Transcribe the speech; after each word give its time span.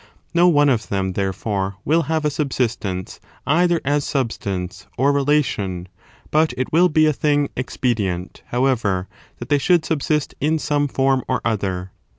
No 0.33 0.47
one 0.49 0.67
of 0.67 0.89
them, 0.89 1.13
therefore, 1.13 1.75
will 1.85 2.01
have 2.09 2.25
a 2.25 2.31
subsistence 2.31 3.19
either 3.45 3.79
as 3.85 4.03
substance 4.03 4.87
or 4.97 5.11
relation; 5.11 5.87
but 6.31 6.55
it 6.57 6.73
will 6.73 6.89
be 6.89 7.05
a 7.05 7.13
thing 7.13 7.49
expedient,^ 7.55 8.41
however, 8.47 9.07
that 9.37 9.49
they 9.49 9.59
should 9.59 9.85
subsist 9.85 10.33
in 10.41 10.57
some 10.57 10.87
form 10.87 11.21
or 11.27 11.39
other. 11.45 11.91